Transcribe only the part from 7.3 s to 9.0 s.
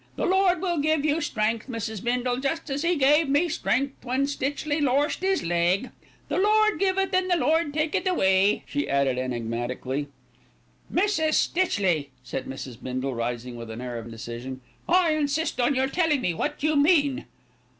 Lord taketh away,'" she